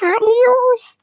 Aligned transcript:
News. 0.00 0.98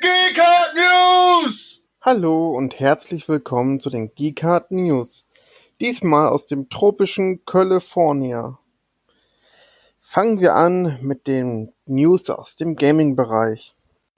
Geekart 0.00 0.74
News! 0.74 1.82
Hallo 2.00 2.56
und 2.56 2.80
herzlich 2.80 3.28
willkommen 3.28 3.80
zu 3.80 3.90
den 3.90 4.14
Geekart 4.14 4.70
News. 4.70 5.26
Diesmal 5.80 6.28
aus 6.28 6.46
dem 6.46 6.70
tropischen 6.70 7.44
California. 7.44 8.58
Fangen 10.00 10.40
wir 10.40 10.54
an 10.54 10.98
mit 11.02 11.26
den 11.26 11.74
News 11.84 12.30
aus 12.30 12.56
dem 12.56 12.76
Gaming-Bereich. 12.76 13.76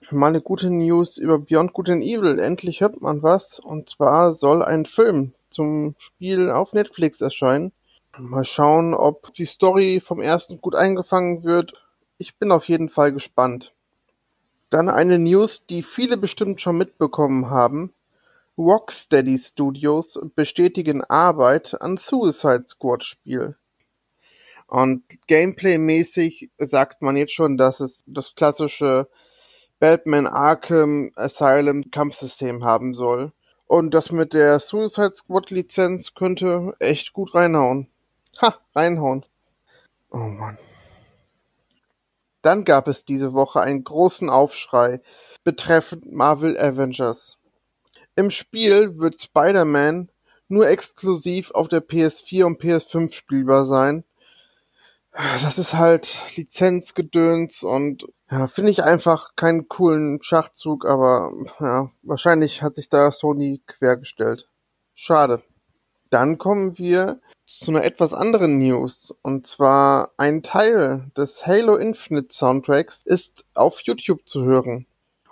Mal 0.09 0.27
eine 0.27 0.41
gute 0.41 0.69
News 0.69 1.17
über 1.17 1.37
Beyond 1.37 1.73
Good 1.73 1.89
and 1.89 2.03
Evil. 2.03 2.39
Endlich 2.39 2.79
hört 2.79 3.01
man 3.01 3.21
was. 3.23 3.59
Und 3.59 3.89
zwar 3.89 4.31
soll 4.31 4.63
ein 4.63 4.85
Film 4.85 5.33
zum 5.51 5.95
Spiel 5.97 6.49
auf 6.49 6.73
Netflix 6.73 7.21
erscheinen. 7.21 7.71
Mal 8.17 8.43
schauen, 8.43 8.93
ob 8.93 9.33
die 9.35 9.45
Story 9.45 10.01
vom 10.03 10.19
ersten 10.19 10.59
gut 10.59 10.75
eingefangen 10.75 11.43
wird. 11.43 11.73
Ich 12.17 12.37
bin 12.37 12.51
auf 12.51 12.67
jeden 12.67 12.89
Fall 12.89 13.13
gespannt. 13.13 13.73
Dann 14.69 14.89
eine 14.89 15.19
News, 15.19 15.65
die 15.65 15.83
viele 15.83 16.17
bestimmt 16.17 16.61
schon 16.61 16.77
mitbekommen 16.77 17.49
haben. 17.49 17.93
Rocksteady 18.57 19.39
Studios 19.39 20.19
bestätigen 20.35 21.03
Arbeit 21.03 21.81
an 21.81 21.97
Suicide 21.97 22.63
Squad 22.65 23.03
Spiel. 23.03 23.55
Und 24.67 25.03
Gameplay-mäßig 25.27 26.49
sagt 26.57 27.01
man 27.01 27.17
jetzt 27.17 27.33
schon, 27.33 27.57
dass 27.57 27.79
es 27.79 28.03
das 28.07 28.35
klassische 28.35 29.09
Batman 29.79 30.27
Arkham 30.27 31.11
Asylum 31.15 31.91
Kampfsystem 31.91 32.63
haben 32.63 32.93
soll. 32.93 33.33
Und 33.71 33.93
das 33.93 34.11
mit 34.11 34.33
der 34.33 34.59
Suicide 34.59 35.13
Squad 35.15 35.49
Lizenz 35.49 36.13
könnte 36.13 36.75
echt 36.79 37.13
gut 37.13 37.33
reinhauen. 37.33 37.87
Ha, 38.41 38.57
reinhauen. 38.75 39.25
Oh 40.09 40.17
Mann. 40.17 40.57
Dann 42.41 42.65
gab 42.65 42.89
es 42.89 43.05
diese 43.05 43.31
Woche 43.31 43.61
einen 43.61 43.85
großen 43.85 44.29
Aufschrei 44.29 44.99
betreffend 45.45 46.11
Marvel 46.11 46.59
Avengers. 46.59 47.37
Im 48.17 48.29
Spiel 48.29 48.99
wird 48.99 49.21
Spider-Man 49.21 50.11
nur 50.49 50.67
exklusiv 50.67 51.51
auf 51.51 51.69
der 51.69 51.81
PS4 51.81 52.43
und 52.43 52.61
PS5 52.61 53.13
spielbar 53.13 53.65
sein. 53.65 54.03
Das 55.13 55.57
ist 55.57 55.75
halt 55.75 56.17
Lizenzgedöns 56.35 57.63
und 57.63 58.05
ja, 58.31 58.47
finde 58.47 58.71
ich 58.71 58.83
einfach 58.83 59.35
keinen 59.35 59.67
coolen 59.67 60.23
Schachzug, 60.23 60.85
aber 60.85 61.33
ja, 61.59 61.91
wahrscheinlich 62.01 62.63
hat 62.63 62.75
sich 62.75 62.87
da 62.87 63.11
Sony 63.11 63.61
quergestellt. 63.67 64.47
Schade. 64.93 65.43
Dann 66.09 66.37
kommen 66.37 66.77
wir 66.77 67.19
zu 67.45 67.71
einer 67.71 67.83
etwas 67.83 68.13
anderen 68.13 68.57
News. 68.57 69.13
Und 69.21 69.47
zwar 69.47 70.11
ein 70.17 70.43
Teil 70.43 71.11
des 71.17 71.45
Halo 71.45 71.75
Infinite 71.75 72.33
Soundtracks 72.33 73.03
ist 73.03 73.45
auf 73.53 73.81
YouTube 73.81 74.27
zu 74.27 74.43
hören. 74.43 74.87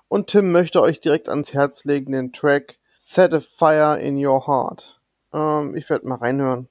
Und 0.10 0.28
Tim 0.28 0.52
möchte 0.52 0.82
euch 0.82 1.00
direkt 1.00 1.30
ans 1.30 1.54
Herz 1.54 1.86
legen 1.86 2.12
den 2.12 2.34
Track 2.34 2.78
Set 2.98 3.34
a 3.34 3.40
Fire 3.40 4.00
in 4.00 4.24
Your 4.24 4.46
Heart. 4.46 5.00
Ähm, 5.34 5.76
ich 5.76 5.90
werde 5.90 6.08
mal 6.08 6.18
reinhören. 6.18 6.68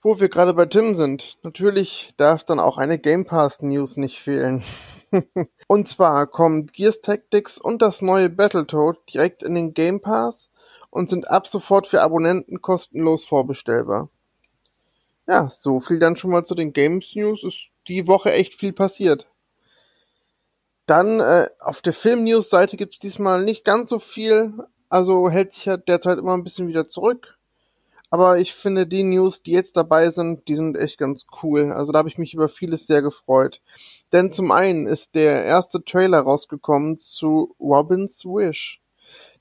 Wo 0.00 0.20
wir 0.20 0.28
gerade 0.28 0.54
bei 0.54 0.66
Tim 0.66 0.94
sind, 0.94 1.38
natürlich 1.42 2.14
darf 2.16 2.44
dann 2.44 2.60
auch 2.60 2.78
eine 2.78 2.98
Game 2.98 3.24
Pass 3.24 3.62
News 3.62 3.96
nicht 3.96 4.20
fehlen. 4.20 4.62
und 5.66 5.88
zwar 5.88 6.28
kommt 6.28 6.72
Gears 6.72 7.00
Tactics 7.00 7.58
und 7.58 7.82
das 7.82 8.00
neue 8.00 8.30
Battletoad 8.30 9.00
direkt 9.12 9.42
in 9.42 9.56
den 9.56 9.74
Game 9.74 10.00
Pass 10.00 10.50
und 10.90 11.10
sind 11.10 11.28
ab 11.28 11.48
sofort 11.48 11.88
für 11.88 12.02
Abonnenten 12.02 12.62
kostenlos 12.62 13.24
vorbestellbar. 13.24 14.08
Ja, 15.26 15.50
so 15.50 15.80
viel 15.80 15.98
dann 15.98 16.16
schon 16.16 16.30
mal 16.30 16.44
zu 16.44 16.54
den 16.54 16.72
Games 16.72 17.14
News. 17.14 17.44
Ist 17.44 17.68
die 17.88 18.06
Woche 18.06 18.32
echt 18.32 18.54
viel 18.54 18.72
passiert. 18.72 19.28
Dann 20.86 21.20
äh, 21.20 21.50
auf 21.58 21.82
der 21.82 21.92
Film 21.92 22.24
News 22.24 22.48
Seite 22.48 22.76
gibt 22.76 22.94
es 22.94 23.00
diesmal 23.00 23.44
nicht 23.44 23.64
ganz 23.64 23.90
so 23.90 23.98
viel, 23.98 24.54
also 24.88 25.28
hält 25.28 25.52
sich 25.52 25.66
ja 25.66 25.76
derzeit 25.76 26.18
immer 26.18 26.34
ein 26.34 26.44
bisschen 26.44 26.68
wieder 26.68 26.88
zurück. 26.88 27.37
Aber 28.10 28.38
ich 28.38 28.54
finde, 28.54 28.86
die 28.86 29.02
News, 29.02 29.42
die 29.42 29.52
jetzt 29.52 29.76
dabei 29.76 30.10
sind, 30.10 30.48
die 30.48 30.54
sind 30.54 30.76
echt 30.76 30.98
ganz 30.98 31.26
cool. 31.42 31.72
Also 31.72 31.92
da 31.92 31.98
habe 31.98 32.08
ich 32.08 32.16
mich 32.16 32.32
über 32.32 32.48
vieles 32.48 32.86
sehr 32.86 33.02
gefreut. 33.02 33.60
Denn 34.12 34.32
zum 34.32 34.50
einen 34.50 34.86
ist 34.86 35.14
der 35.14 35.44
erste 35.44 35.84
Trailer 35.84 36.20
rausgekommen 36.20 37.00
zu 37.00 37.54
Robin's 37.60 38.24
Wish. 38.24 38.80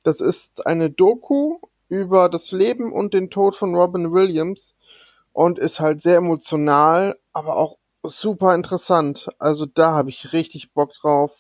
Das 0.03 0.19
ist 0.19 0.65
eine 0.65 0.89
Doku 0.89 1.59
über 1.87 2.27
das 2.29 2.51
Leben 2.51 2.91
und 2.91 3.13
den 3.13 3.29
Tod 3.29 3.55
von 3.55 3.73
Robin 3.73 4.11
Williams 4.11 4.75
und 5.31 5.59
ist 5.59 5.79
halt 5.79 6.01
sehr 6.01 6.17
emotional, 6.17 7.17
aber 7.31 7.55
auch 7.55 7.77
super 8.03 8.53
interessant. 8.55 9.29
Also 9.39 9.65
da 9.65 9.91
habe 9.91 10.09
ich 10.09 10.33
richtig 10.33 10.73
Bock 10.73 10.93
drauf. 10.93 11.31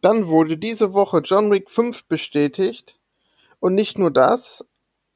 Dann 0.00 0.28
wurde 0.28 0.56
diese 0.56 0.92
Woche 0.94 1.18
John 1.18 1.50
Wick 1.50 1.70
5 1.70 2.04
bestätigt. 2.04 2.98
Und 3.60 3.74
nicht 3.74 3.98
nur 3.98 4.12
das, 4.12 4.64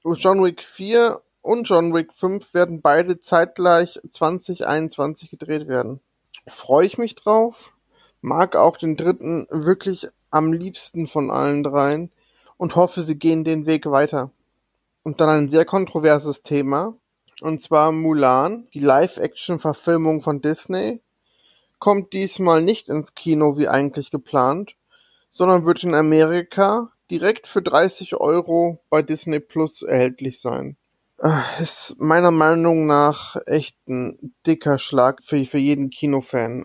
John 0.04 0.42
Wick 0.42 0.64
4 0.64 1.20
und 1.42 1.68
John 1.68 1.94
Wick 1.94 2.12
5 2.12 2.54
werden 2.54 2.80
beide 2.80 3.20
zeitgleich 3.20 4.00
2021 4.08 5.30
gedreht 5.30 5.68
werden. 5.68 6.00
Freue 6.48 6.86
ich 6.86 6.98
mich 6.98 7.14
drauf. 7.14 7.72
Mag 8.20 8.56
auch 8.56 8.76
den 8.76 8.96
dritten 8.96 9.46
wirklich 9.50 10.08
am 10.30 10.52
liebsten 10.52 11.06
von 11.06 11.30
allen 11.30 11.62
dreien 11.62 12.10
und 12.56 12.74
hoffe, 12.76 13.02
sie 13.02 13.16
gehen 13.16 13.44
den 13.44 13.66
Weg 13.66 13.86
weiter. 13.86 14.30
Und 15.02 15.20
dann 15.20 15.28
ein 15.28 15.48
sehr 15.48 15.64
kontroverses 15.64 16.42
Thema. 16.42 16.94
Und 17.40 17.60
zwar 17.60 17.90
Mulan, 17.92 18.68
die 18.74 18.80
Live-Action-Verfilmung 18.80 20.22
von 20.22 20.40
Disney, 20.40 21.00
kommt 21.78 22.12
diesmal 22.12 22.62
nicht 22.62 22.88
ins 22.88 23.14
Kino 23.14 23.58
wie 23.58 23.68
eigentlich 23.68 24.12
geplant, 24.12 24.76
sondern 25.30 25.66
wird 25.66 25.82
in 25.82 25.94
Amerika 25.94 26.91
direkt 27.12 27.46
für 27.46 27.60
30 27.60 28.14
Euro 28.14 28.82
bei 28.88 29.02
Disney 29.02 29.38
Plus 29.38 29.82
erhältlich 29.82 30.40
sein. 30.40 30.78
Äh, 31.18 31.62
ist 31.62 31.94
meiner 31.98 32.30
Meinung 32.30 32.86
nach 32.86 33.36
echt 33.44 33.76
ein 33.86 34.34
dicker 34.46 34.78
Schlag 34.78 35.22
für, 35.22 35.44
für 35.44 35.58
jeden 35.58 35.90
Kinofan. 35.90 36.64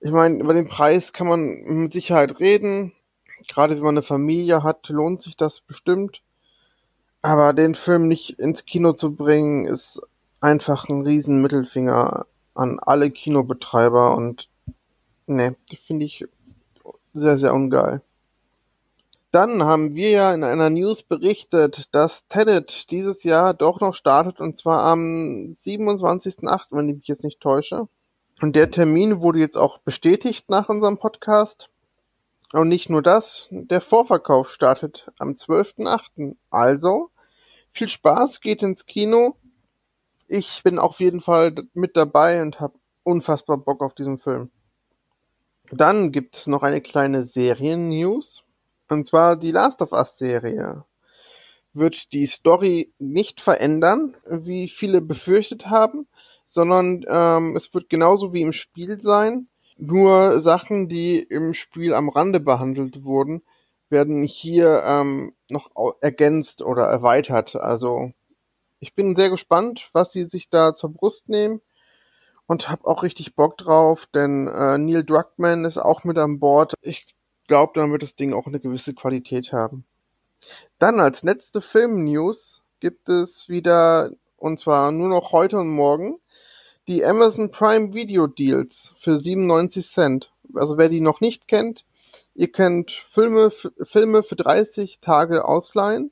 Ich 0.00 0.10
meine, 0.10 0.38
über 0.38 0.52
den 0.52 0.68
Preis 0.68 1.14
kann 1.14 1.26
man 1.26 1.62
mit 1.64 1.94
Sicherheit 1.94 2.38
reden. 2.38 2.92
Gerade 3.48 3.76
wenn 3.76 3.82
man 3.82 3.96
eine 3.96 4.02
Familie 4.02 4.62
hat, 4.62 4.90
lohnt 4.90 5.22
sich 5.22 5.38
das 5.38 5.62
bestimmt. 5.62 6.20
Aber 7.22 7.54
den 7.54 7.74
Film 7.74 8.08
nicht 8.08 8.38
ins 8.38 8.66
Kino 8.66 8.92
zu 8.92 9.16
bringen, 9.16 9.64
ist 9.64 10.02
einfach 10.42 10.90
ein 10.90 11.00
riesen 11.00 11.40
Mittelfinger 11.40 12.26
an 12.52 12.78
alle 12.78 13.10
Kinobetreiber 13.10 14.14
und 14.16 14.50
ne, 15.26 15.56
finde 15.80 16.04
ich 16.04 16.26
sehr, 17.14 17.38
sehr 17.38 17.54
ungeil. 17.54 18.02
Dann 19.32 19.64
haben 19.64 19.94
wir 19.94 20.10
ja 20.10 20.34
in 20.34 20.44
einer 20.44 20.68
News 20.68 21.02
berichtet, 21.02 21.94
dass 21.94 22.28
Tenet 22.28 22.90
dieses 22.90 23.24
Jahr 23.24 23.54
doch 23.54 23.80
noch 23.80 23.94
startet 23.94 24.40
und 24.40 24.58
zwar 24.58 24.84
am 24.84 25.52
27.08., 25.52 26.66
wenn 26.70 26.90
ich 26.90 26.96
mich 26.96 27.08
jetzt 27.08 27.24
nicht 27.24 27.40
täusche. 27.40 27.88
Und 28.42 28.54
der 28.54 28.70
Termin 28.70 29.22
wurde 29.22 29.38
jetzt 29.38 29.56
auch 29.56 29.78
bestätigt 29.78 30.50
nach 30.50 30.68
unserem 30.68 30.98
Podcast. 30.98 31.70
Und 32.52 32.68
nicht 32.68 32.90
nur 32.90 33.00
das, 33.00 33.48
der 33.50 33.80
Vorverkauf 33.80 34.50
startet 34.50 35.10
am 35.18 35.30
12.08. 35.30 36.36
Also, 36.50 37.08
viel 37.70 37.88
Spaß, 37.88 38.42
geht 38.42 38.62
ins 38.62 38.84
Kino. 38.84 39.36
Ich 40.28 40.62
bin 40.62 40.78
auf 40.78 41.00
jeden 41.00 41.22
Fall 41.22 41.54
mit 41.72 41.96
dabei 41.96 42.42
und 42.42 42.60
habe 42.60 42.74
unfassbar 43.02 43.56
Bock 43.56 43.80
auf 43.80 43.94
diesen 43.94 44.18
Film. 44.18 44.50
Dann 45.70 46.12
gibt 46.12 46.36
es 46.36 46.46
noch 46.46 46.62
eine 46.62 46.82
kleine 46.82 47.22
Serien-News. 47.22 48.44
Und 48.92 49.06
zwar 49.06 49.36
die 49.36 49.52
Last 49.52 49.80
of 49.80 49.92
Us 49.92 50.18
Serie 50.18 50.84
wird 51.72 52.12
die 52.12 52.26
Story 52.26 52.92
nicht 52.98 53.40
verändern, 53.40 54.14
wie 54.28 54.68
viele 54.68 55.00
befürchtet 55.00 55.70
haben, 55.70 56.06
sondern 56.44 57.02
ähm, 57.08 57.56
es 57.56 57.72
wird 57.72 57.88
genauso 57.88 58.34
wie 58.34 58.42
im 58.42 58.52
Spiel 58.52 59.00
sein. 59.00 59.48
Nur 59.78 60.42
Sachen, 60.42 60.90
die 60.90 61.20
im 61.20 61.54
Spiel 61.54 61.94
am 61.94 62.10
Rande 62.10 62.38
behandelt 62.38 63.02
wurden, 63.02 63.40
werden 63.88 64.24
hier 64.24 64.82
ähm, 64.84 65.32
noch 65.48 65.70
ergänzt 66.02 66.60
oder 66.60 66.84
erweitert. 66.84 67.56
Also 67.56 68.12
ich 68.78 68.94
bin 68.94 69.16
sehr 69.16 69.30
gespannt, 69.30 69.88
was 69.94 70.12
sie 70.12 70.24
sich 70.24 70.50
da 70.50 70.74
zur 70.74 70.92
Brust 70.92 71.30
nehmen 71.30 71.62
und 72.46 72.68
habe 72.68 72.86
auch 72.86 73.02
richtig 73.02 73.34
Bock 73.36 73.56
drauf, 73.56 74.06
denn 74.14 74.48
äh, 74.48 74.76
Neil 74.76 75.02
Druckmann 75.02 75.64
ist 75.64 75.78
auch 75.78 76.04
mit 76.04 76.18
an 76.18 76.38
Bord. 76.38 76.74
Ich 76.82 77.06
glaube, 77.52 77.74
dann 77.74 77.92
wird 77.92 78.02
das 78.02 78.16
Ding 78.16 78.32
auch 78.32 78.46
eine 78.46 78.60
gewisse 78.60 78.94
Qualität 78.94 79.52
haben. 79.52 79.84
Dann 80.78 81.00
als 81.00 81.22
letzte 81.22 81.60
Film-News 81.60 82.62
gibt 82.80 83.10
es 83.10 83.50
wieder, 83.50 84.10
und 84.38 84.58
zwar 84.58 84.90
nur 84.90 85.10
noch 85.10 85.32
heute 85.32 85.58
und 85.58 85.68
morgen, 85.68 86.16
die 86.88 87.04
Amazon 87.04 87.50
Prime 87.50 87.92
Video 87.92 88.26
Deals 88.26 88.94
für 88.98 89.18
97 89.18 89.86
Cent. 89.86 90.32
Also 90.54 90.78
wer 90.78 90.88
die 90.88 91.02
noch 91.02 91.20
nicht 91.20 91.46
kennt, 91.46 91.84
ihr 92.34 92.50
könnt 92.50 92.90
Filme, 92.90 93.50
Filme 93.50 94.22
für 94.22 94.36
30 94.36 95.00
Tage 95.00 95.44
ausleihen 95.44 96.10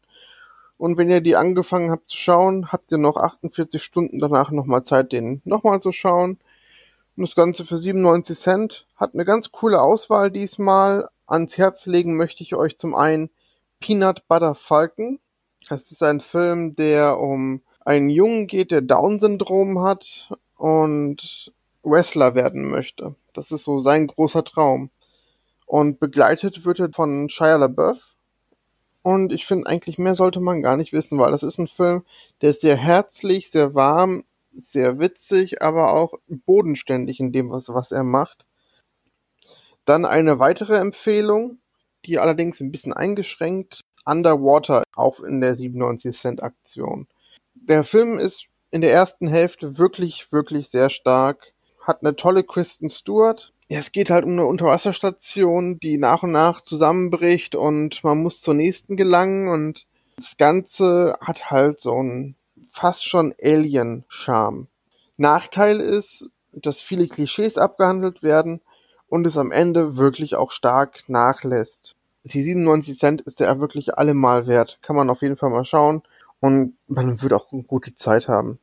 Und 0.76 0.98
wenn 0.98 1.08
ihr 1.08 1.22
die 1.22 1.36
angefangen 1.36 1.90
habt 1.90 2.10
zu 2.10 2.18
schauen, 2.18 2.70
habt 2.70 2.92
ihr 2.92 2.98
noch 2.98 3.16
48 3.16 3.82
Stunden 3.82 4.18
danach 4.18 4.50
nochmal 4.50 4.82
Zeit, 4.82 5.12
den 5.12 5.40
nochmal 5.46 5.80
zu 5.80 5.90
schauen. 5.90 6.38
Und 7.16 7.26
das 7.26 7.34
Ganze 7.34 7.64
für 7.64 7.78
97 7.78 8.38
Cent. 8.38 8.86
Hat 8.94 9.14
eine 9.14 9.24
ganz 9.24 9.52
coole 9.52 9.80
Auswahl 9.80 10.30
diesmal. 10.30 11.08
Ans 11.30 11.56
Herz 11.58 11.86
legen 11.86 12.16
möchte 12.16 12.42
ich 12.42 12.56
euch 12.56 12.76
zum 12.76 12.94
einen 12.94 13.30
Peanut 13.78 14.26
Butter 14.26 14.56
Falcon. 14.56 15.20
Das 15.68 15.90
ist 15.92 16.02
ein 16.02 16.20
Film, 16.20 16.74
der 16.74 17.20
um 17.20 17.62
einen 17.84 18.10
Jungen 18.10 18.48
geht, 18.48 18.72
der 18.72 18.80
Down-Syndrom 18.80 19.80
hat 19.80 20.30
und 20.56 21.52
Wrestler 21.84 22.34
werden 22.34 22.68
möchte. 22.68 23.14
Das 23.32 23.52
ist 23.52 23.62
so 23.62 23.80
sein 23.80 24.08
großer 24.08 24.44
Traum. 24.44 24.90
Und 25.66 26.00
begleitet 26.00 26.64
wird 26.64 26.80
er 26.80 26.92
von 26.92 27.30
Shia 27.30 27.56
LaBeouf. 27.56 28.16
Und 29.02 29.32
ich 29.32 29.46
finde, 29.46 29.68
eigentlich 29.68 29.98
mehr 29.98 30.16
sollte 30.16 30.40
man 30.40 30.62
gar 30.62 30.76
nicht 30.76 30.92
wissen, 30.92 31.18
weil 31.18 31.30
das 31.30 31.44
ist 31.44 31.58
ein 31.58 31.68
Film, 31.68 32.02
der 32.42 32.50
ist 32.50 32.60
sehr 32.60 32.76
herzlich, 32.76 33.50
sehr 33.50 33.74
warm, 33.74 34.24
sehr 34.52 34.98
witzig, 34.98 35.62
aber 35.62 35.92
auch 35.92 36.14
bodenständig 36.26 37.20
in 37.20 37.30
dem, 37.30 37.50
was, 37.50 37.68
was 37.68 37.92
er 37.92 38.02
macht. 38.02 38.44
Dann 39.84 40.04
eine 40.04 40.38
weitere 40.38 40.76
Empfehlung, 40.76 41.58
die 42.04 42.18
allerdings 42.18 42.60
ein 42.60 42.70
bisschen 42.70 42.92
eingeschränkt, 42.92 43.80
Underwater, 44.04 44.82
auch 44.94 45.20
in 45.20 45.40
der 45.40 45.54
97 45.54 46.16
Cent 46.16 46.42
Aktion. 46.42 47.06
Der 47.54 47.84
Film 47.84 48.18
ist 48.18 48.46
in 48.70 48.80
der 48.80 48.92
ersten 48.92 49.28
Hälfte 49.28 49.78
wirklich, 49.78 50.32
wirklich 50.32 50.70
sehr 50.70 50.90
stark, 50.90 51.52
hat 51.80 52.02
eine 52.02 52.16
tolle 52.16 52.44
Kristen 52.44 52.88
Stewart. 52.88 53.52
Ja, 53.68 53.78
es 53.78 53.92
geht 53.92 54.10
halt 54.10 54.24
um 54.24 54.32
eine 54.32 54.46
Unterwasserstation, 54.46 55.78
die 55.78 55.98
nach 55.98 56.22
und 56.22 56.32
nach 56.32 56.60
zusammenbricht 56.60 57.54
und 57.54 58.02
man 58.02 58.22
muss 58.22 58.40
zur 58.40 58.54
nächsten 58.54 58.96
gelangen 58.96 59.48
und 59.48 59.86
das 60.16 60.36
Ganze 60.36 61.16
hat 61.20 61.50
halt 61.50 61.80
so 61.80 61.94
einen 61.94 62.36
fast 62.70 63.08
schon 63.08 63.34
Alien-Charme. 63.42 64.68
Nachteil 65.16 65.80
ist, 65.80 66.28
dass 66.52 66.80
viele 66.80 67.08
Klischees 67.08 67.56
abgehandelt 67.58 68.22
werden 68.22 68.60
und 69.10 69.26
es 69.26 69.36
am 69.36 69.52
Ende 69.52 69.98
wirklich 69.98 70.36
auch 70.36 70.52
stark 70.52 71.02
nachlässt. 71.08 71.96
Die 72.24 72.42
97 72.42 72.98
Cent 72.98 73.20
ist 73.22 73.40
ja 73.40 73.58
wirklich 73.60 73.98
allemal 73.98 74.46
wert. 74.46 74.78
Kann 74.82 74.96
man 74.96 75.10
auf 75.10 75.20
jeden 75.20 75.36
Fall 75.36 75.50
mal 75.50 75.64
schauen 75.64 76.02
und 76.40 76.76
man 76.86 77.20
wird 77.20 77.34
auch 77.34 77.52
eine 77.52 77.64
gute 77.64 77.94
Zeit 77.94 78.28
haben. 78.28 78.58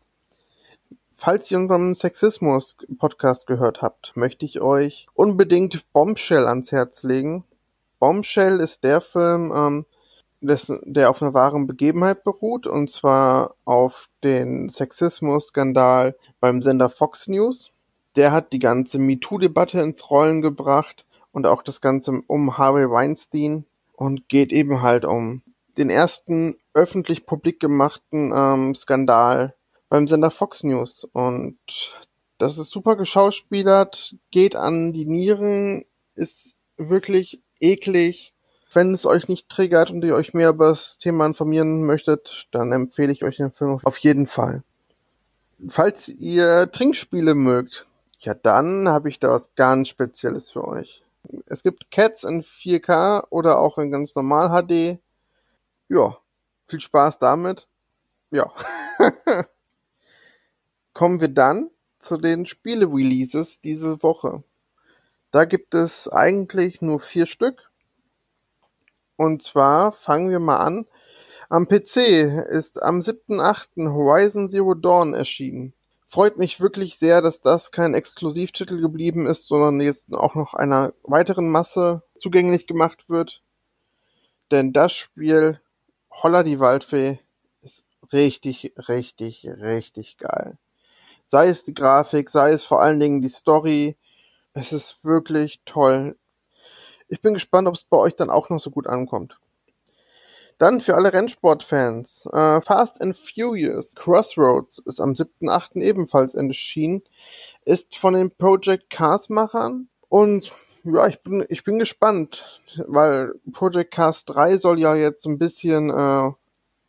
Falls 1.16 1.50
ihr 1.52 1.58
unseren 1.58 1.94
Sexismus-Podcast 1.94 3.48
gehört 3.48 3.82
habt, 3.82 4.16
möchte 4.16 4.46
ich 4.46 4.62
euch 4.62 5.08
unbedingt 5.14 5.92
Bombshell 5.92 6.48
ans 6.48 6.72
Herz 6.72 7.04
legen. 7.04 7.44
Bombshell 8.00 8.60
ist 8.60 8.84
der 8.84 9.02
Film, 9.02 9.52
ähm, 9.54 9.86
des, 10.42 10.72
der 10.84 11.10
auf 11.10 11.22
einer 11.22 11.34
wahren 11.34 11.66
Begebenheit 11.66 12.24
beruht, 12.24 12.68
und 12.68 12.92
zwar 12.92 13.56
auf 13.66 14.10
den 14.24 14.70
Sexismus-Skandal 14.70 16.16
beim 16.40 16.62
Sender 16.62 16.92
Fox 16.92 17.28
News. 17.28 17.72
Der 18.18 18.31
hat 18.31 18.52
die 18.52 18.60
ganze 18.60 18.98
MeToo-Debatte 18.98 19.80
ins 19.80 20.10
Rollen 20.10 20.42
gebracht 20.42 21.06
und 21.31 21.46
auch 21.46 21.62
das 21.62 21.81
Ganze 21.81 22.24
um 22.25 22.58
Harvey 22.58 22.90
Weinstein 22.90 23.66
und 23.94 24.28
geht 24.28 24.52
eben 24.52 24.81
halt 24.81 25.06
um 25.06 25.44
den 25.78 25.92
ersten 25.92 26.58
öffentlich 26.74 27.28
publik 27.28 27.60
gemachten 27.60 28.34
ähm, 28.36 28.74
Skandal 28.74 29.54
beim 29.88 30.08
Sender 30.08 30.31
Fox 30.31 30.64
News. 30.64 31.08
Und 31.14 31.60
das 32.40 32.58
ist 32.58 32.72
super 32.72 32.96
geschauspielert, 32.96 34.16
geht 34.31 34.56
an 34.56 34.94
die 34.94 35.06
Nieren, 35.06 35.86
ist 36.16 36.56
wirklich 36.78 37.40
eklig. 37.60 38.34
Wenn 38.74 38.96
es 38.96 39.06
euch 39.06 39.28
nicht 39.28 39.48
triggert 39.48 39.92
und 39.92 40.04
ihr 40.04 40.16
euch 40.16 40.34
mehr 40.34 40.50
über 40.50 40.69
das 40.69 40.98
Thema 40.98 41.28
informieren 41.28 41.84
möchtet, 41.84 42.48
dann 42.50 42.72
empfehle 42.72 43.12
ich 43.12 43.24
euch 43.24 43.38
den 43.38 43.52
Film 43.52 43.80
auf 43.84 44.00
jeden 44.00 44.25
Fall. 44.25 44.64
Falls 45.68 46.10
ihr 46.10 46.72
Trinkspiele 46.72 47.34
mögt, 47.34 47.88
ja 48.28 48.34
dann 48.34 48.90
habe 48.90 49.08
ich 49.08 49.20
da 49.20 49.32
was 49.32 49.56
ganz 49.56 49.88
Spezielles 49.88 50.52
für 50.52 50.68
euch. 50.68 51.02
Es 51.46 51.64
gibt 51.64 51.90
Cats 51.92 52.26
in 52.26 52.44
4K 52.44 53.26
oder 53.30 53.58
auch 53.60 53.78
in 53.78 53.90
ganz 53.90 54.16
normal 54.16 54.50
HD. 54.50 55.00
Ja, 55.88 56.18
viel 56.68 56.82
Spaß 56.82 57.20
damit. 57.20 57.70
Ja. 58.30 58.52
Kommen 60.94 61.22
wir 61.22 61.30
dann 61.30 61.70
zu 62.00 62.18
den 62.18 62.46
Spiele-Releases 62.46 63.62
diese 63.62 64.04
Woche. 64.04 64.44
Da 65.32 65.46
gibt 65.46 65.74
es 65.74 66.10
eigentlich 66.10 66.82
nur 66.82 67.00
vier 67.00 67.28
Stück. 67.28 67.72
Und 69.16 69.42
zwar 69.42 69.94
fangen 69.94 70.30
wir 70.30 70.40
mal 70.40 70.58
an. 70.58 70.86
Am 71.48 71.66
PC 71.66 71.96
ist 72.50 72.84
am 72.84 73.00
7.8. 73.00 73.94
Horizon 73.94 74.50
Zero 74.50 74.74
Dawn 74.74 75.14
erschienen. 75.14 75.74
Freut 76.09 76.38
mich 76.38 76.62
wirklich 76.62 76.98
sehr, 76.98 77.21
dass 77.21 77.42
das 77.42 77.71
kein 77.71 77.94
Exklusivtitel 77.94 78.80
geblieben 78.80 79.25
ist, 79.25 79.48
sondern 79.48 79.81
jetzt 79.81 80.13
auch 80.13 80.36
noch 80.36 80.54
einer 80.54 80.94
weiteren 81.04 81.50
Masse 81.50 82.01
zugänglich 82.18 82.65
gemacht 82.65 83.09
wird. 83.09 83.44
Denn 84.50 84.71
das 84.71 84.94
Spiel 84.94 85.59
Holla 86.09 86.44
die 86.44 86.62
Waldfee 86.62 87.19
ist 87.62 87.83
richtig, 88.13 88.74
richtig, 88.88 89.45
richtig 89.48 90.18
geil. 90.18 90.57
Sei 91.27 91.50
es 91.50 91.65
die 91.65 91.74
Grafik, 91.74 92.30
sei 92.30 92.51
es 92.51 92.63
vor 92.63 92.81
allen 92.81 93.01
Dingen 93.01 93.21
die 93.21 93.27
Story. 93.27 93.98
Es 94.54 94.71
ist 94.71 95.04
wirklich 95.04 95.62
toll. 95.65 96.18
Ich 97.09 97.21
bin 97.21 97.33
gespannt, 97.33 97.68
ob 97.68 97.75
es 97.75 97.83
bei 97.83 97.98
euch 97.98 98.15
dann 98.15 98.30
auch 98.30 98.50
noch 98.50 98.59
so 98.59 98.71
gut 98.71 98.88
ankommt. 98.88 99.38
Dann 100.57 100.81
für 100.81 100.95
alle 100.95 101.13
Rennsportfans. 101.13 102.27
Äh, 102.33 102.62
Fast 102.62 103.01
and 103.01 103.15
Furious 103.15 103.94
Crossroads 103.94 104.80
ist 104.80 105.00
am 105.00 105.12
7.8. 105.12 105.81
ebenfalls 105.81 106.33
erschienen. 106.33 107.04
Ist 107.63 107.98
von 107.98 108.15
den 108.15 108.31
Project 108.31 108.89
Cars 108.89 109.30
Machern. 109.30 109.88
Und 110.09 110.50
ja, 110.83 111.07
ich 111.07 111.21
bin, 111.21 111.45
ich 111.50 111.63
bin 111.63 111.77
gespannt, 111.77 112.62
weil 112.88 113.36
Project 113.51 113.94
Cars 113.94 114.25
3 114.25 114.57
soll 114.57 114.80
ja 114.80 114.95
jetzt 114.95 115.25
ein 115.25 115.38
bisschen 115.38 115.89
äh, 115.89 116.31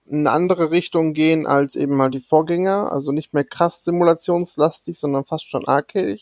in 0.07 0.21
eine 0.21 0.31
andere 0.31 0.71
Richtung 0.71 1.13
gehen 1.13 1.47
als 1.47 1.77
eben 1.77 1.95
mal 1.95 2.11
die 2.11 2.21
Vorgänger. 2.21 2.91
Also 2.91 3.13
nicht 3.13 3.35
mehr 3.35 3.45
krass 3.45 3.85
simulationslastig, 3.85 4.99
sondern 4.99 5.27
fast 5.27 5.47
schon 5.47 5.69
arcade. 5.69 6.21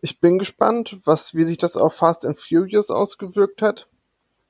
Ich 0.00 0.20
bin 0.20 0.38
gespannt, 0.38 0.98
was, 1.04 1.34
wie 1.34 1.44
sich 1.44 1.58
das 1.58 1.76
auf 1.76 1.94
Fast 1.94 2.24
and 2.24 2.38
Furious 2.38 2.90
ausgewirkt 2.90 3.60
hat. 3.60 3.86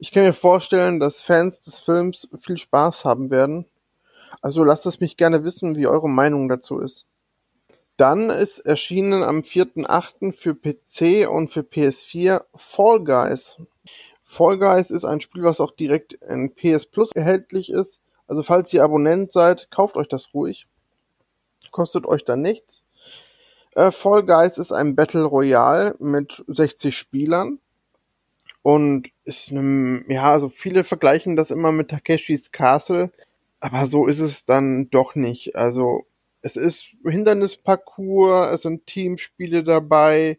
Ich 0.02 0.12
kann 0.12 0.22
mir 0.22 0.32
vorstellen, 0.32 0.98
dass 0.98 1.20
Fans 1.20 1.60
des 1.60 1.78
Films 1.78 2.26
viel 2.40 2.56
Spaß 2.56 3.04
haben 3.04 3.30
werden. 3.30 3.66
Also 4.40 4.64
lasst 4.64 4.86
es 4.86 4.98
mich 4.98 5.18
gerne 5.18 5.44
wissen, 5.44 5.76
wie 5.76 5.86
eure 5.86 6.08
Meinung 6.08 6.48
dazu 6.48 6.78
ist. 6.78 7.04
Dann 7.98 8.30
ist 8.30 8.60
erschienen 8.60 9.22
am 9.22 9.40
4.8. 9.40 10.32
für 10.32 10.54
PC 10.54 11.30
und 11.30 11.52
für 11.52 11.60
PS4 11.60 12.44
Fall 12.54 13.04
Guys. 13.04 13.58
Fall 14.22 14.58
Guys 14.58 14.90
ist 14.90 15.04
ein 15.04 15.20
Spiel, 15.20 15.42
was 15.42 15.60
auch 15.60 15.72
direkt 15.72 16.14
in 16.14 16.54
PS 16.54 16.86
Plus 16.86 17.12
erhältlich 17.12 17.68
ist. 17.68 18.00
Also 18.26 18.42
falls 18.42 18.72
ihr 18.72 18.82
Abonnent 18.82 19.32
seid, 19.32 19.70
kauft 19.70 19.98
euch 19.98 20.08
das 20.08 20.32
ruhig. 20.32 20.66
Kostet 21.72 22.06
euch 22.06 22.24
dann 22.24 22.40
nichts. 22.40 22.84
Äh, 23.74 23.90
Fall 23.90 24.24
Guys 24.24 24.56
ist 24.56 24.72
ein 24.72 24.96
Battle 24.96 25.24
Royale 25.24 25.94
mit 25.98 26.42
60 26.48 26.96
Spielern. 26.96 27.58
Und 28.62 29.08
ist, 29.24 29.52
ne, 29.52 30.04
ja, 30.08 30.30
also 30.32 30.48
viele 30.48 30.84
vergleichen 30.84 31.36
das 31.36 31.50
immer 31.50 31.72
mit 31.72 31.88
Takeshis 31.88 32.52
Castle. 32.52 33.10
Aber 33.60 33.86
so 33.86 34.06
ist 34.06 34.20
es 34.20 34.44
dann 34.44 34.90
doch 34.90 35.14
nicht. 35.14 35.56
Also 35.56 36.06
es 36.42 36.56
ist 36.56 36.92
Hindernisparcours, 37.04 38.52
es 38.52 38.62
sind 38.62 38.86
Teamspiele 38.86 39.64
dabei 39.64 40.38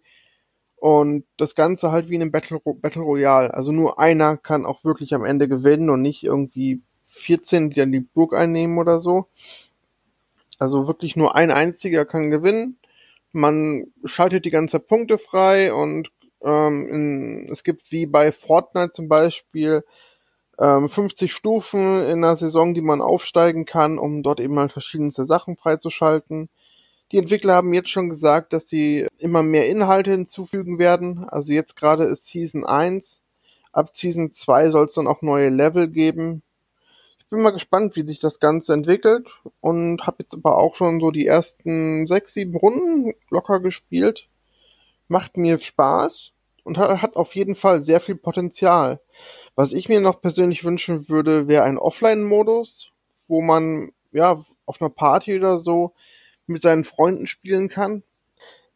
und 0.77 1.25
das 1.37 1.53
Ganze 1.53 1.91
halt 1.91 2.09
wie 2.09 2.15
in 2.15 2.23
einem 2.23 2.31
Battle, 2.31 2.59
Battle 2.59 3.03
Royale. 3.03 3.53
Also 3.53 3.71
nur 3.71 3.99
einer 3.99 4.37
kann 4.37 4.65
auch 4.65 4.83
wirklich 4.83 5.13
am 5.13 5.23
Ende 5.23 5.47
gewinnen 5.47 5.91
und 5.91 6.01
nicht 6.01 6.23
irgendwie 6.23 6.81
14, 7.05 7.69
die 7.69 7.75
dann 7.75 7.91
die 7.91 7.99
Burg 7.99 8.33
einnehmen 8.33 8.79
oder 8.79 8.99
so. 8.99 9.27
Also 10.57 10.87
wirklich 10.87 11.15
nur 11.15 11.35
ein 11.35 11.51
einziger 11.51 12.05
kann 12.05 12.31
gewinnen. 12.31 12.77
Man 13.31 13.87
schaltet 14.05 14.45
die 14.45 14.51
ganze 14.51 14.79
Punkte 14.79 15.17
frei 15.17 15.73
und 15.73 16.11
ähm, 16.43 16.87
in, 16.87 17.49
es 17.51 17.63
gibt 17.63 17.91
wie 17.91 18.05
bei 18.05 18.31
Fortnite 18.31 18.91
zum 18.91 19.07
Beispiel 19.07 19.83
ähm, 20.59 20.89
50 20.89 21.33
Stufen 21.33 22.03
in 22.03 22.23
einer 22.23 22.35
Saison, 22.35 22.73
die 22.73 22.81
man 22.81 23.01
aufsteigen 23.01 23.65
kann, 23.65 23.97
um 23.97 24.23
dort 24.23 24.39
eben 24.39 24.53
mal 24.53 24.69
verschiedenste 24.69 25.25
Sachen 25.25 25.57
freizuschalten. 25.57 26.49
Die 27.11 27.17
Entwickler 27.17 27.55
haben 27.55 27.73
jetzt 27.73 27.89
schon 27.89 28.09
gesagt, 28.09 28.53
dass 28.53 28.69
sie 28.69 29.07
immer 29.17 29.43
mehr 29.43 29.67
Inhalte 29.67 30.11
hinzufügen 30.11 30.79
werden. 30.79 31.25
Also 31.27 31.51
jetzt 31.51 31.75
gerade 31.75 32.05
ist 32.05 32.27
Season 32.27 32.65
1. 32.65 33.21
Ab 33.73 33.89
Season 33.93 34.31
2 34.31 34.69
soll 34.69 34.85
es 34.85 34.93
dann 34.93 35.07
auch 35.07 35.21
neue 35.21 35.49
Level 35.49 35.89
geben. 35.89 36.41
Ich 37.19 37.27
bin 37.29 37.41
mal 37.41 37.51
gespannt, 37.51 37.95
wie 37.95 38.05
sich 38.05 38.19
das 38.19 38.39
Ganze 38.39 38.73
entwickelt 38.73 39.29
und 39.61 40.05
habe 40.05 40.17
jetzt 40.19 40.33
aber 40.33 40.57
auch 40.57 40.75
schon 40.75 40.99
so 40.99 41.11
die 41.11 41.27
ersten 41.27 42.07
sechs, 42.07 42.33
sieben 42.33 42.55
Runden 42.55 43.13
locker 43.29 43.59
gespielt. 43.59 44.27
Macht 45.11 45.35
mir 45.35 45.59
Spaß 45.59 46.31
und 46.63 46.77
hat 46.77 47.17
auf 47.17 47.35
jeden 47.35 47.55
Fall 47.55 47.81
sehr 47.81 47.99
viel 47.99 48.15
Potenzial. 48.15 49.01
Was 49.55 49.73
ich 49.73 49.89
mir 49.89 49.99
noch 49.99 50.21
persönlich 50.21 50.63
wünschen 50.63 51.09
würde, 51.09 51.49
wäre 51.49 51.63
ein 51.63 51.77
Offline-Modus, 51.77 52.91
wo 53.27 53.41
man 53.41 53.91
ja 54.13 54.41
auf 54.65 54.81
einer 54.81 54.89
Party 54.89 55.37
oder 55.37 55.59
so 55.59 55.91
mit 56.47 56.61
seinen 56.61 56.85
Freunden 56.85 57.27
spielen 57.27 57.67
kann. 57.67 58.03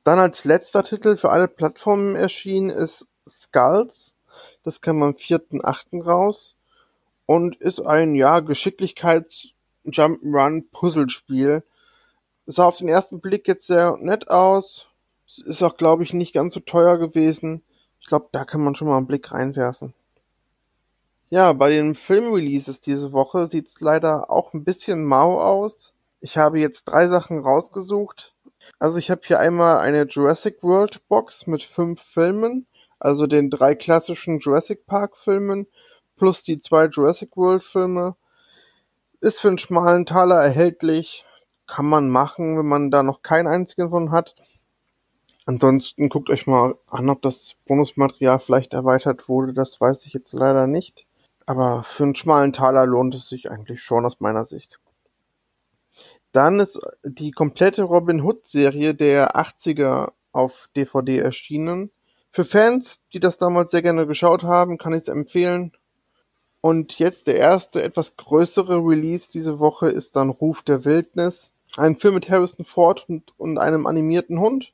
Dann 0.04 0.20
als 0.20 0.44
letzter 0.44 0.84
Titel 0.84 1.16
für 1.16 1.30
alle 1.30 1.48
Plattformen 1.48 2.18
erschienen 2.18 2.70
ist 2.70 3.08
Skulls. 3.30 4.14
Das 4.64 4.82
kam 4.82 5.04
am 5.04 5.14
4.8. 5.14 6.04
raus 6.04 6.58
und 7.26 7.56
ist 7.62 7.80
ein 7.80 8.14
ja 8.14 8.42
Geschicklichkeits 8.42 9.52
Jump'n'Run 9.86 10.66
Puzzlespiel. 10.70 11.64
Sah 12.46 12.66
auf 12.66 12.76
den 12.76 12.90
ersten 12.90 13.22
Blick 13.22 13.48
jetzt 13.48 13.68
sehr 13.68 13.96
nett 14.02 14.28
aus. 14.30 14.90
Ist 15.28 15.64
auch, 15.64 15.76
glaube 15.76 16.04
ich, 16.04 16.14
nicht 16.14 16.34
ganz 16.34 16.54
so 16.54 16.60
teuer 16.60 16.98
gewesen. 16.98 17.64
Ich 18.00 18.08
glaube, 18.08 18.30
da 18.32 18.46
kann 18.46 18.62
man 18.62 18.76
schon 18.76 18.88
mal 18.88 18.98
einen 18.98 19.08
Blick 19.08 19.32
reinwerfen. 19.32 19.94
Ja, 21.30 21.54
bei 21.54 21.70
den 21.70 21.96
Filmreleases 21.96 22.80
diese 22.80 23.12
Woche 23.12 23.48
sieht's 23.48 23.82
leider 23.82 24.30
auch 24.30 24.54
ein 24.54 24.64
bisschen 24.64 25.04
mau 25.04 25.40
aus. 25.42 25.94
Ich 26.22 26.38
habe 26.38 26.60
jetzt 26.60 26.86
drei 26.86 27.08
Sachen 27.08 27.40
rausgesucht. 27.40 28.34
Also 28.80 28.98
ich 28.98 29.12
habe 29.12 29.22
hier 29.26 29.40
einmal 29.40 29.80
eine 29.80 30.04
Jurassic 30.04 30.62
World 30.62 31.08
Box 31.08 31.48
mit 31.48 31.64
fünf 31.64 32.02
Filmen, 32.02 32.68
also 33.00 33.28
den 33.28 33.50
drei 33.50 33.76
klassischen 33.76 34.40
Jurassic 34.40 34.86
Park 34.86 35.18
Filmen 35.18 35.68
plus 36.16 36.44
die 36.44 36.60
zwei 36.60 36.86
Jurassic 36.86 37.36
World 37.36 37.64
Filme. 37.64 38.16
Ist 39.20 39.42
für 39.42 39.48
einen 39.48 39.58
schmalen 39.58 40.06
Taler 40.06 40.44
erhältlich. 40.44 41.26
Kann 41.68 41.86
man 41.88 42.10
machen, 42.10 42.58
wenn 42.58 42.68
man 42.68 42.92
da 42.92 43.02
noch 43.02 43.22
keinen 43.22 43.48
einzigen 43.48 43.90
von 43.90 44.12
hat. 44.12 44.36
Ansonsten 45.46 46.10
guckt 46.10 46.30
euch 46.30 46.48
mal 46.48 46.76
an, 46.88 47.10
ob 47.10 47.22
das 47.22 47.56
Bonusmaterial 47.66 48.40
vielleicht 48.40 48.74
erweitert 48.74 49.30
wurde. 49.30 49.54
Das 49.54 49.80
weiß 49.80 50.06
ich 50.06 50.14
jetzt 50.14 50.34
leider 50.34 50.66
nicht. 50.66 51.06
Aber 51.46 51.84
für 51.84 52.04
einen 52.04 52.16
schmalen 52.16 52.52
Taler 52.52 52.88
lohnt 52.88 53.14
es 53.14 53.30
sich 53.30 53.52
eigentlich 53.52 53.82
schon 53.82 54.06
aus 54.06 54.20
meiner 54.20 54.46
Sicht. 54.46 54.80
Dann 56.32 56.60
ist 56.60 56.80
die 57.04 57.32
komplette 57.32 57.84
Robin 57.84 58.22
Hood 58.22 58.48
Serie 58.48 58.96
der 58.96 59.36
80er 59.36 60.14
auf 60.32 60.68
DVD 60.76 61.20
erschienen. 61.20 61.92
Für 62.32 62.44
Fans, 62.44 63.00
die 63.14 63.22
das 63.22 63.38
damals 63.38 63.72
sehr 63.72 63.84
gerne 63.84 64.08
geschaut 64.08 64.44
haben, 64.44 64.78
kann 64.78 64.94
ich 64.94 65.04
es 65.04 65.08
empfehlen. 65.08 65.72
Und 66.60 66.98
jetzt 66.98 67.28
der 67.28 67.38
erste 67.38 67.84
etwas 67.84 68.18
größere 68.18 68.78
Release 68.80 69.30
diese 69.32 69.60
Woche 69.60 69.88
ist 69.88 70.16
dann 70.16 70.32
Ruf 70.32 70.64
der 70.64 70.84
Wildnis. 70.84 71.52
Ein 71.78 71.98
Film 71.98 72.16
mit 72.16 72.30
Harrison 72.30 72.66
Ford 72.66 73.06
und, 73.08 73.32
und 73.38 73.60
einem 73.60 73.86
animierten 73.86 74.40
Hund. 74.40 74.74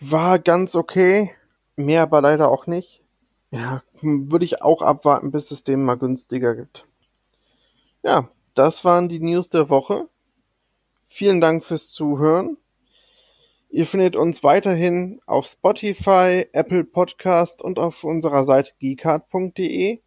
War 0.00 0.38
ganz 0.38 0.74
okay. 0.74 1.30
Mehr 1.76 2.02
aber 2.02 2.20
leider 2.22 2.50
auch 2.50 2.66
nicht. 2.66 3.02
Ja, 3.50 3.82
würde 4.00 4.44
ich 4.44 4.62
auch 4.62 4.82
abwarten, 4.82 5.30
bis 5.30 5.50
es 5.50 5.64
den 5.64 5.84
mal 5.84 5.96
günstiger 5.96 6.54
gibt. 6.54 6.86
Ja, 8.02 8.28
das 8.54 8.84
waren 8.84 9.08
die 9.08 9.20
News 9.20 9.48
der 9.48 9.68
Woche. 9.68 10.08
Vielen 11.08 11.40
Dank 11.40 11.64
fürs 11.64 11.90
Zuhören. 11.90 12.56
Ihr 13.68 13.86
findet 13.86 14.16
uns 14.16 14.42
weiterhin 14.42 15.20
auf 15.26 15.46
Spotify, 15.46 16.46
Apple 16.52 16.84
Podcast 16.84 17.62
und 17.62 17.78
auf 17.78 18.02
unserer 18.04 18.44
Seite 18.44 18.72
geekart.de. 18.80 20.00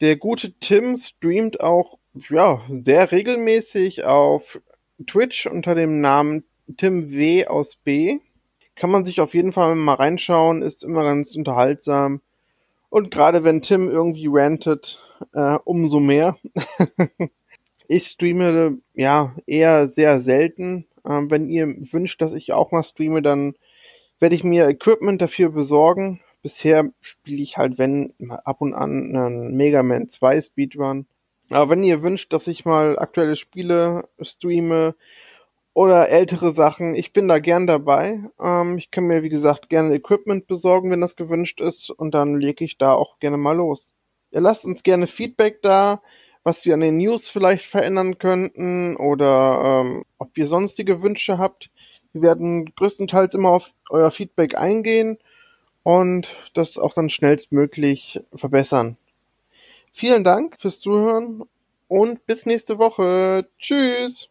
Der 0.00 0.16
gute 0.16 0.52
Tim 0.58 0.96
streamt 0.96 1.60
auch 1.60 1.98
ja, 2.28 2.60
sehr 2.82 3.12
regelmäßig 3.12 4.04
auf 4.04 4.60
Twitch 5.06 5.46
unter 5.46 5.74
dem 5.74 6.00
Namen 6.00 6.44
Tim 6.76 7.12
W 7.12 7.46
aus 7.46 7.76
B. 7.76 8.18
Kann 8.76 8.90
man 8.90 9.04
sich 9.04 9.20
auf 9.20 9.34
jeden 9.34 9.52
Fall 9.52 9.74
mal 9.74 9.94
reinschauen, 9.94 10.62
ist 10.62 10.84
immer 10.84 11.02
ganz 11.02 11.34
unterhaltsam. 11.34 12.20
Und 12.90 13.10
gerade 13.10 13.42
wenn 13.42 13.62
Tim 13.62 13.88
irgendwie 13.88 14.28
rantet, 14.30 15.00
äh, 15.32 15.58
umso 15.64 16.00
mehr. 16.00 16.36
ich 17.88 18.06
streame 18.06 18.78
ja 18.94 19.34
eher 19.46 19.88
sehr 19.88 20.20
selten. 20.20 20.86
Ähm, 21.08 21.30
wenn 21.30 21.48
ihr 21.48 21.68
wünscht, 21.92 22.20
dass 22.20 22.32
ich 22.32 22.52
auch 22.52 22.72
mal 22.72 22.82
streame, 22.82 23.22
dann 23.22 23.54
werde 24.18 24.34
ich 24.34 24.44
mir 24.44 24.68
Equipment 24.68 25.20
dafür 25.20 25.50
besorgen. 25.50 26.20
Bisher 26.42 26.90
spiele 27.00 27.42
ich 27.42 27.58
halt, 27.58 27.78
wenn 27.78 28.12
ab 28.44 28.60
und 28.60 28.74
an 28.74 29.14
einen 29.16 29.56
Mega 29.56 29.82
Man 29.82 30.08
2 30.08 30.40
Speedrun. 30.40 31.06
Aber 31.50 31.70
wenn 31.70 31.84
ihr 31.84 32.02
wünscht, 32.02 32.32
dass 32.32 32.48
ich 32.48 32.64
mal 32.64 32.98
aktuelle 32.98 33.36
Spiele 33.36 34.08
streame 34.20 34.94
oder 35.76 36.08
ältere 36.08 36.54
Sachen, 36.54 36.94
ich 36.94 37.12
bin 37.12 37.28
da 37.28 37.38
gern 37.38 37.66
dabei. 37.66 38.22
Ähm, 38.40 38.78
ich 38.78 38.90
kann 38.90 39.04
mir, 39.04 39.22
wie 39.22 39.28
gesagt, 39.28 39.68
gerne 39.68 39.94
Equipment 39.94 40.46
besorgen, 40.46 40.90
wenn 40.90 41.02
das 41.02 41.16
gewünscht 41.16 41.60
ist. 41.60 41.90
Und 41.90 42.14
dann 42.14 42.40
lege 42.40 42.64
ich 42.64 42.78
da 42.78 42.94
auch 42.94 43.18
gerne 43.18 43.36
mal 43.36 43.54
los. 43.54 43.92
Ihr 44.30 44.40
lasst 44.40 44.64
uns 44.64 44.82
gerne 44.82 45.06
Feedback 45.06 45.60
da, 45.60 46.00
was 46.44 46.64
wir 46.64 46.72
an 46.72 46.80
den 46.80 46.96
News 46.96 47.28
vielleicht 47.28 47.66
verändern 47.66 48.16
könnten 48.16 48.96
oder 48.96 49.82
ähm, 49.84 50.06
ob 50.16 50.38
ihr 50.38 50.46
sonstige 50.46 51.02
Wünsche 51.02 51.36
habt. 51.36 51.68
Wir 52.14 52.22
werden 52.22 52.74
größtenteils 52.74 53.34
immer 53.34 53.50
auf 53.50 53.74
euer 53.90 54.10
Feedback 54.10 54.56
eingehen 54.56 55.18
und 55.82 56.26
das 56.54 56.78
auch 56.78 56.94
dann 56.94 57.10
schnellstmöglich 57.10 58.22
verbessern. 58.34 58.96
Vielen 59.92 60.24
Dank 60.24 60.56
fürs 60.58 60.80
Zuhören 60.80 61.44
und 61.86 62.24
bis 62.24 62.46
nächste 62.46 62.78
Woche. 62.78 63.46
Tschüss. 63.58 64.30